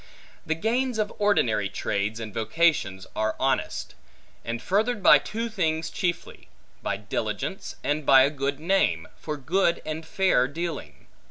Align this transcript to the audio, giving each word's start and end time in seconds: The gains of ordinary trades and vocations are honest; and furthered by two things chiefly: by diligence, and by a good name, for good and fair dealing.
The 0.47 0.55
gains 0.55 0.97
of 0.97 1.13
ordinary 1.19 1.69
trades 1.69 2.19
and 2.19 2.33
vocations 2.33 3.05
are 3.15 3.35
honest; 3.39 3.93
and 4.43 4.59
furthered 4.59 5.03
by 5.03 5.19
two 5.19 5.47
things 5.47 5.91
chiefly: 5.91 6.47
by 6.81 6.97
diligence, 6.97 7.75
and 7.83 8.03
by 8.03 8.23
a 8.23 8.31
good 8.31 8.59
name, 8.59 9.07
for 9.15 9.37
good 9.37 9.79
and 9.85 10.03
fair 10.03 10.47
dealing. 10.47 11.05